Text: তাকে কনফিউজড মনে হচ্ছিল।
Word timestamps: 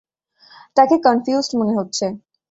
তাকে 0.77 0.95
কনফিউজড 1.05 1.51
মনে 1.59 1.73
হচ্ছিল। 1.77 2.11